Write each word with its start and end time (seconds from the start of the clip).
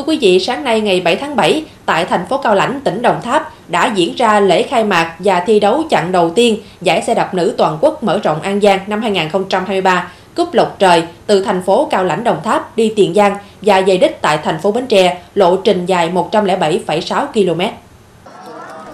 Thưa 0.00 0.06
quý 0.06 0.18
vị, 0.20 0.38
sáng 0.38 0.64
nay 0.64 0.80
ngày 0.80 1.00
7 1.00 1.16
tháng 1.16 1.36
7, 1.36 1.64
tại 1.86 2.04
thành 2.04 2.26
phố 2.26 2.38
Cao 2.38 2.54
Lãnh, 2.54 2.80
tỉnh 2.80 3.02
Đồng 3.02 3.22
Tháp 3.22 3.52
đã 3.68 3.92
diễn 3.94 4.14
ra 4.16 4.40
lễ 4.40 4.62
khai 4.62 4.84
mạc 4.84 5.14
và 5.18 5.40
thi 5.40 5.60
đấu 5.60 5.82
chặng 5.90 6.12
đầu 6.12 6.30
tiên 6.30 6.58
giải 6.80 7.02
xe 7.02 7.14
đạp 7.14 7.34
nữ 7.34 7.54
toàn 7.58 7.78
quốc 7.80 8.02
mở 8.02 8.20
rộng 8.22 8.42
An 8.42 8.60
Giang 8.60 8.78
năm 8.86 9.02
2023, 9.02 10.10
cúp 10.36 10.54
lộc 10.54 10.78
trời 10.78 11.02
từ 11.26 11.44
thành 11.44 11.62
phố 11.62 11.88
Cao 11.90 12.04
Lãnh 12.04 12.24
Đồng 12.24 12.42
Tháp 12.44 12.76
đi 12.76 12.92
Tiền 12.96 13.14
Giang 13.14 13.36
và 13.62 13.80
về 13.80 13.96
đích 13.96 14.22
tại 14.22 14.38
thành 14.44 14.60
phố 14.60 14.72
Bến 14.72 14.86
Tre, 14.86 15.18
lộ 15.34 15.56
trình 15.56 15.86
dài 15.86 16.10
107,6 16.14 17.26
km. 17.26 17.60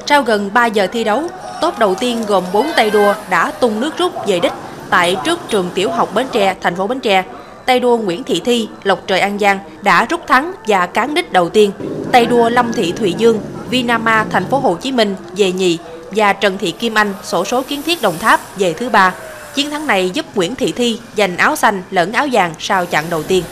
Sau 0.07 0.23
gần 0.23 0.50
3 0.54 0.66
giờ 0.66 0.86
thi 0.86 1.04
đấu, 1.04 1.23
tốp 1.61 1.79
đầu 1.79 1.95
tiên 1.95 2.18
gồm 2.27 2.45
4 2.52 2.66
tay 2.77 2.91
đua 2.91 3.14
đã 3.30 3.50
tung 3.61 3.80
nước 3.80 3.98
rút 3.98 4.27
về 4.27 4.41
đích 4.41 4.52
tại 4.91 5.16
trước 5.25 5.41
trường 5.48 5.70
tiểu 5.75 5.91
học 5.91 6.09
Bến 6.14 6.27
Tre, 6.32 6.54
thành 6.61 6.77
phố 6.77 6.86
Bến 6.86 7.00
Tre 7.00 7.25
tay 7.67 7.80
đua 7.80 7.96
Nguyễn 7.96 8.25
Thị 8.25 8.41
Thi, 8.45 8.69
Lộc 8.82 9.07
Trời 9.07 9.21
An 9.21 9.39
Giang 9.39 9.59
đã 9.82 10.05
rút 10.05 10.27
thắng 10.27 10.53
và 10.67 10.87
cán 10.87 11.14
đích 11.14 11.32
đầu 11.32 11.49
tiên. 11.49 11.71
Tay 12.12 12.27
đua 12.27 12.49
Lâm 12.49 12.73
Thị 12.73 12.93
Thùy 12.93 13.14
Dương, 13.18 13.40
Vinama 13.71 14.25
thành 14.31 14.45
phố 14.45 14.59
Hồ 14.59 14.77
Chí 14.82 14.93
Minh 14.93 15.14
về 15.36 15.53
nhì 15.53 15.79
và 16.11 16.32
Trần 16.32 16.59
Thị 16.59 16.71
Kim 16.71 16.95
Anh 16.95 17.14
sổ 17.25 17.45
số 17.45 17.63
kiến 17.63 17.82
thiết 17.82 18.03
Đồng 18.03 18.18
Tháp 18.18 18.59
về 18.59 18.73
thứ 18.73 18.89
ba. 18.89 19.14
Chiến 19.54 19.71
thắng 19.71 19.87
này 19.87 20.11
giúp 20.11 20.26
Nguyễn 20.35 20.54
Thị 20.54 20.73
Thi 20.73 21.00
giành 21.17 21.37
áo 21.37 21.57
xanh 21.57 21.82
lẫn 21.90 22.13
áo 22.13 22.26
vàng 22.32 22.54
sau 22.59 22.87
chặng 22.87 23.04
đầu 23.11 23.23
tiên. 23.23 23.45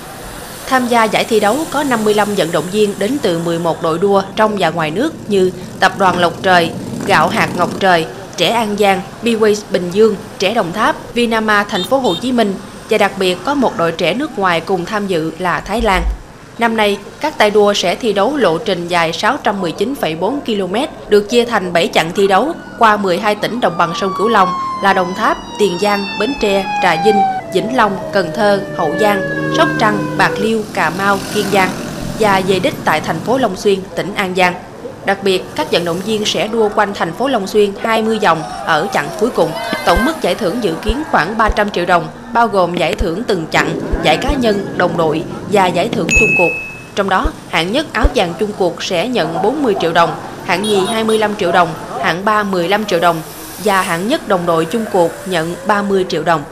Tham 0.68 0.86
gia 0.86 1.04
giải 1.04 1.24
thi 1.24 1.40
đấu 1.40 1.56
có 1.70 1.84
55 1.84 2.28
vận 2.36 2.52
động 2.52 2.64
viên 2.72 2.94
đến 2.98 3.16
từ 3.22 3.38
11 3.38 3.82
đội 3.82 3.98
đua 3.98 4.22
trong 4.36 4.56
và 4.58 4.70
ngoài 4.70 4.90
nước 4.90 5.30
như 5.30 5.50
Tập 5.80 5.98
đoàn 5.98 6.18
Lộc 6.18 6.42
Trời, 6.42 6.70
Gạo 7.06 7.28
hạt 7.28 7.48
Ngọc 7.56 7.70
Trời, 7.80 8.06
Trẻ 8.36 8.48
An 8.48 8.76
Giang, 8.78 9.00
Bways 9.22 9.62
Bình 9.70 9.90
Dương, 9.92 10.16
Trẻ 10.38 10.54
Đồng 10.54 10.72
Tháp, 10.72 11.14
Vinama 11.14 11.64
thành 11.64 11.84
phố 11.84 11.98
Hồ 11.98 12.14
Chí 12.22 12.32
Minh, 12.32 12.54
và 12.90 12.98
đặc 12.98 13.12
biệt 13.18 13.38
có 13.44 13.54
một 13.54 13.72
đội 13.76 13.92
trẻ 13.92 14.14
nước 14.14 14.38
ngoài 14.38 14.60
cùng 14.60 14.84
tham 14.84 15.06
dự 15.06 15.32
là 15.38 15.60
Thái 15.60 15.82
Lan. 15.82 16.02
Năm 16.58 16.76
nay, 16.76 16.98
các 17.20 17.38
tay 17.38 17.50
đua 17.50 17.74
sẽ 17.74 17.94
thi 17.94 18.12
đấu 18.12 18.36
lộ 18.36 18.58
trình 18.58 18.88
dài 18.88 19.12
619,4 19.12 20.40
km, 20.40 20.74
được 21.08 21.30
chia 21.30 21.44
thành 21.44 21.72
7 21.72 21.90
chặng 21.92 22.10
thi 22.14 22.26
đấu 22.26 22.52
qua 22.78 22.96
12 22.96 23.34
tỉnh 23.34 23.60
đồng 23.60 23.78
bằng 23.78 23.92
sông 24.00 24.12
Cửu 24.18 24.28
Long 24.28 24.48
là 24.82 24.92
Đồng 24.92 25.14
Tháp, 25.14 25.38
Tiền 25.58 25.78
Giang, 25.80 26.04
Bến 26.20 26.34
Tre, 26.40 26.64
Trà 26.82 27.02
Vinh, 27.04 27.20
Vĩnh 27.54 27.76
Long, 27.76 27.96
Cần 28.12 28.30
Thơ, 28.34 28.60
Hậu 28.76 28.90
Giang, 29.00 29.22
Sóc 29.56 29.68
Trăng, 29.78 29.98
Bạc 30.16 30.32
Liêu, 30.38 30.62
Cà 30.74 30.92
Mau, 30.98 31.18
Kiên 31.34 31.44
Giang 31.52 31.70
và 32.18 32.42
về 32.48 32.58
đích 32.58 32.74
tại 32.84 33.00
thành 33.00 33.20
phố 33.20 33.38
Long 33.38 33.56
Xuyên, 33.56 33.78
tỉnh 33.96 34.14
An 34.14 34.34
Giang. 34.36 34.54
Đặc 35.06 35.18
biệt, 35.22 35.44
các 35.54 35.72
vận 35.72 35.84
động 35.84 36.00
viên 36.06 36.24
sẽ 36.24 36.48
đua 36.48 36.68
quanh 36.74 36.94
thành 36.94 37.12
phố 37.12 37.28
Long 37.28 37.46
Xuyên 37.46 37.72
20 37.80 38.18
vòng 38.22 38.42
ở 38.66 38.86
chặng 38.92 39.08
cuối 39.20 39.30
cùng. 39.30 39.50
Tổng 39.86 40.04
mức 40.04 40.12
giải 40.22 40.34
thưởng 40.34 40.58
dự 40.62 40.74
kiến 40.82 41.02
khoảng 41.10 41.38
300 41.38 41.70
triệu 41.70 41.86
đồng, 41.86 42.06
bao 42.32 42.48
gồm 42.48 42.76
giải 42.76 42.94
thưởng 42.94 43.22
từng 43.24 43.46
chặng, 43.50 43.78
giải 44.02 44.16
cá 44.16 44.32
nhân, 44.32 44.66
đồng 44.76 44.96
đội 44.96 45.24
và 45.52 45.66
giải 45.66 45.88
thưởng 45.88 46.06
chung 46.20 46.28
cuộc. 46.38 46.50
Trong 46.94 47.08
đó, 47.08 47.26
hạng 47.48 47.72
nhất 47.72 47.86
áo 47.92 48.06
vàng 48.14 48.34
chung 48.38 48.50
cuộc 48.58 48.82
sẽ 48.82 49.08
nhận 49.08 49.42
40 49.42 49.74
triệu 49.80 49.92
đồng, 49.92 50.10
hạng 50.44 50.62
nhì 50.62 50.86
25 50.86 51.36
triệu 51.36 51.52
đồng, 51.52 51.68
hạng 52.02 52.24
ba 52.24 52.42
15 52.42 52.84
triệu 52.84 53.00
đồng 53.00 53.16
và 53.64 53.82
hạng 53.82 54.08
nhất 54.08 54.28
đồng 54.28 54.46
đội 54.46 54.64
chung 54.64 54.84
cuộc 54.92 55.10
nhận 55.26 55.54
30 55.66 56.06
triệu 56.08 56.22
đồng. 56.22 56.42